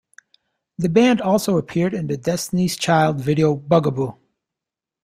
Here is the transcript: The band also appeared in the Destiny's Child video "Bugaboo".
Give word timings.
The 0.79 0.89
band 0.89 1.21
also 1.21 1.59
appeared 1.59 1.93
in 1.93 2.07
the 2.07 2.17
Destiny's 2.17 2.75
Child 2.75 3.21
video 3.21 3.55
"Bugaboo". 3.55 4.15